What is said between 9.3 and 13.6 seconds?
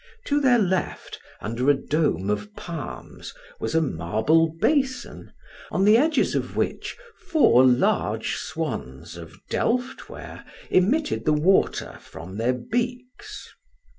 delftware emitted the water from their beaks.